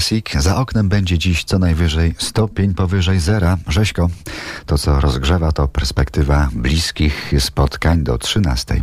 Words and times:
Classic. 0.00 0.32
Za 0.38 0.56
oknem 0.56 0.88
będzie 0.88 1.18
dziś 1.18 1.44
co 1.44 1.58
najwyżej 1.58 2.14
stopień 2.18 2.74
powyżej 2.74 3.20
zera. 3.20 3.56
Rzeźko, 3.68 4.10
to 4.66 4.78
co 4.78 5.00
rozgrzewa 5.00 5.52
to 5.52 5.68
perspektywa 5.68 6.48
bliskich 6.52 7.32
spotkań 7.38 8.02
do 8.02 8.18
13. 8.18 8.80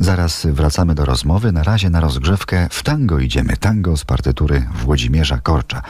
Zaraz 0.00 0.46
wracamy 0.46 0.94
do 0.94 1.04
rozmowy. 1.04 1.52
Na 1.52 1.62
razie 1.62 1.90
na 1.90 2.00
rozgrzewkę 2.00 2.68
w 2.70 2.82
tango 2.82 3.18
idziemy. 3.18 3.56
Tango 3.56 3.96
z 3.96 4.04
partytury 4.04 4.66
Włodzimierza 4.74 5.38
Korcza. 5.38 5.82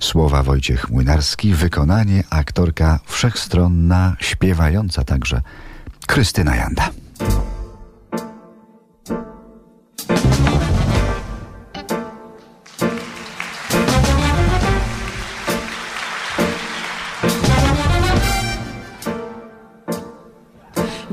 Słowa 0.00 0.42
Wojciech 0.42 0.90
Młynarski, 0.90 1.54
wykonanie 1.54 2.24
aktorka 2.30 3.00
wszechstronna, 3.06 4.16
śpiewająca 4.20 5.04
także 5.04 5.42
Krystyna 6.06 6.56
Janda. 6.56 6.90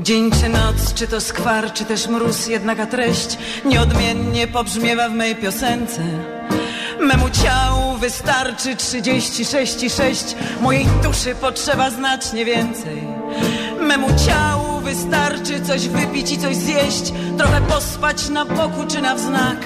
Dzień 0.04 0.30
czy 0.30 0.48
noc, 0.48 0.94
czy 0.94 1.06
to 1.06 1.20
skwar, 1.20 1.72
czy 1.72 1.84
też 1.84 2.08
mróz, 2.08 2.46
jednaka 2.46 2.86
treść 2.86 3.38
nieodmiennie 3.64 4.46
pobrzmiewa 4.46 5.08
w 5.08 5.12
mej 5.12 5.36
piosence. 5.36 6.02
Memu 7.00 7.30
ciału 7.30 7.96
wystarczy 7.98 8.76
36,6, 8.76 10.34
mojej 10.60 10.86
duszy 11.02 11.34
potrzeba 11.34 11.90
znacznie 11.90 12.44
więcej. 12.44 13.02
Memu 13.80 14.06
ciału 14.26 14.80
wystarczy 14.80 15.60
coś 15.60 15.88
wypić 15.88 16.32
i 16.32 16.38
coś 16.38 16.56
zjeść, 16.56 17.12
trochę 17.38 17.60
pospać 17.60 18.28
na 18.28 18.44
boku 18.44 18.84
czy 18.88 19.02
na 19.02 19.14
wznak. 19.14 19.58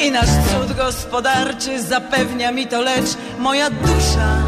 I 0.00 0.10
nasz 0.10 0.28
cud 0.28 0.76
gospodarczy 0.76 1.82
zapewnia 1.82 2.52
mi 2.52 2.66
to, 2.66 2.80
lecz 2.80 3.16
moja 3.38 3.70
dusza 3.70 4.41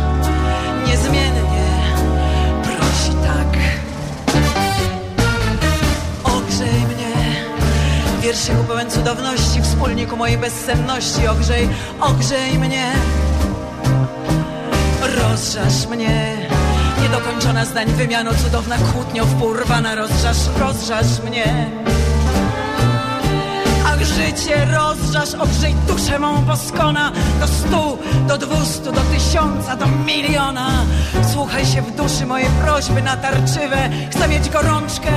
wierszyku 8.48 8.68
pełen 8.68 8.90
cudowności, 8.90 9.62
wspólniku 9.62 10.16
mojej 10.16 10.38
bezsenności. 10.38 11.28
Ogrzej, 11.28 11.68
ogrzej 12.00 12.58
mnie, 12.58 12.92
rozżasz 15.00 15.86
mnie. 15.86 16.36
Niedokończona 17.02 17.64
zdań 17.64 17.86
wymiano, 17.86 18.30
cudowna 18.34 18.76
kłótnio 18.78 19.26
wpurwana, 19.26 19.94
rozżasz, 19.94 20.36
rozżasz 20.60 21.22
mnie. 21.26 21.70
Ach, 23.86 24.04
życie 24.04 24.66
rozżasz, 24.72 25.34
ogrzej 25.34 25.74
duszę 25.88 26.18
mą 26.18 26.44
poskona 26.44 27.12
Do 27.40 27.46
stu, 27.46 27.98
do 28.28 28.38
dwustu, 28.38 28.92
do 28.92 29.00
tysiąca, 29.00 29.76
do 29.76 29.86
miliona 29.86 30.70
Słuchaj 31.32 31.66
się 31.66 31.82
w 31.82 31.96
duszy 31.96 32.26
moje 32.26 32.46
prośby 32.64 33.02
natarczywe 33.02 33.90
Chcę 34.10 34.28
mieć 34.28 34.50
gorączkę, 34.50 35.10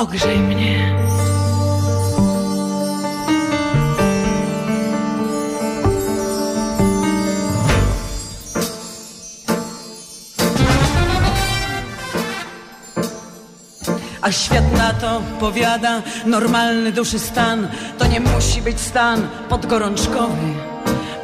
Ogrzej 0.00 0.38
mnie. 0.38 0.94
A 14.22 14.32
świat 14.32 14.72
na 14.78 14.92
to 14.92 15.22
powiada 15.40 16.02
Normalny 16.26 16.92
duszy 16.92 17.18
stan. 17.18 17.68
To 17.98 18.06
nie 18.06 18.20
musi 18.20 18.62
być 18.62 18.80
stan 18.80 19.28
podgorączkowy. 19.48 20.54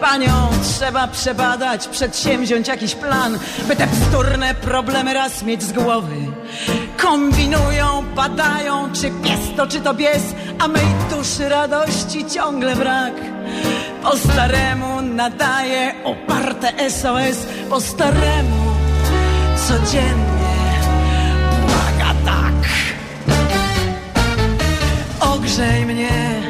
Panią 0.00 0.48
trzeba 0.62 1.08
przebadać, 1.08 1.88
przedsięwziąć 1.88 2.68
jakiś 2.68 2.94
plan, 2.94 3.38
by 3.68 3.76
te 3.76 3.86
bzdurne 3.86 4.54
problemy 4.54 5.14
raz 5.14 5.42
mieć 5.42 5.62
z 5.62 5.72
głowy. 5.72 6.16
Kombinują, 6.96 8.04
badają, 8.16 8.92
czy 8.92 9.10
pies 9.10 9.40
to, 9.56 9.66
czy 9.66 9.80
to 9.80 9.94
bies, 9.94 10.34
a 10.58 10.68
mej 10.68 10.86
duszy 11.10 11.48
radości 11.48 12.24
ciągle 12.34 12.76
brak. 12.76 13.12
Po 14.02 14.16
staremu 14.16 15.02
nadaje 15.02 15.94
oparte 16.04 16.90
SOS, 16.90 17.46
po 17.70 17.80
staremu 17.80 18.66
codziennie 19.68 20.56
błaga 21.66 22.14
tak. 22.24 22.68
Ogrzej 25.20 25.86
mnie 25.86 26.42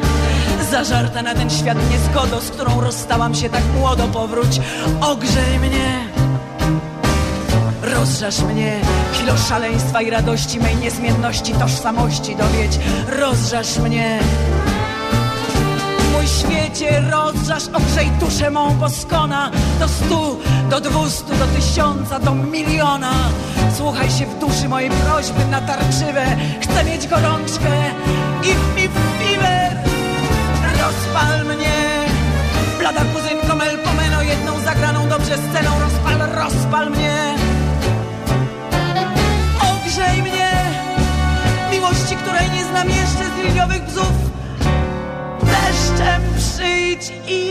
Zażarta 0.70 1.22
na 1.22 1.34
ten 1.34 1.50
świat 1.50 1.78
niezgodo 1.90 2.40
Z 2.40 2.50
którą 2.50 2.80
rozstałam 2.80 3.34
się 3.34 3.50
tak 3.50 3.62
młodo 3.78 4.08
Powróć, 4.08 4.60
ogrzej 5.00 5.58
mnie 5.58 6.05
Rozżasz 7.96 8.40
mnie. 8.40 8.80
Chwilo 9.12 9.36
szaleństwa 9.36 10.02
i 10.02 10.10
radości 10.10 10.60
Mej 10.60 10.76
niezmienności, 10.76 11.52
tożsamości 11.52 12.36
dowiedź. 12.36 12.78
Rozżasz 13.08 13.78
mnie. 13.78 14.18
Mój 16.12 16.26
świecie 16.26 17.00
rozżasz 17.10 17.62
Ogrzej 17.72 18.10
duszę 18.20 18.50
mą 18.50 18.78
poskona 18.78 19.50
Do 19.80 19.88
stu, 19.88 20.38
do 20.70 20.80
dwustu, 20.80 21.36
do 21.36 21.46
tysiąca 21.46 22.18
Do 22.18 22.34
miliona. 22.34 23.12
Słuchaj 23.76 24.10
się 24.10 24.26
w 24.26 24.38
duszy 24.38 24.68
mojej 24.68 24.90
prośby 24.90 25.44
natarczywe 25.50 26.36
Chcę 26.60 26.84
mieć 26.84 27.08
gorączkę 27.08 27.70
Give 28.42 28.74
me 28.76 29.15
liliowych 43.48 43.84
bzów 43.84 44.12
Deszczem 45.42 46.22
przyjdź 46.38 47.12
i... 47.28 47.45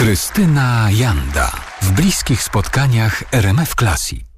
Krystyna 0.00 0.88
Janda 0.90 1.52
w 1.82 1.90
bliskich 1.90 2.42
spotkaniach 2.42 3.24
RMF 3.32 3.74
Classic. 3.74 4.29